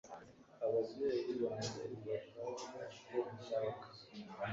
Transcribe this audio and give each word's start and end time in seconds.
ababyeyi 0.65 1.31
banjye 1.41 1.81
ntibashaka 1.91 2.43
ko 3.07 3.17
nshaka 3.37 3.85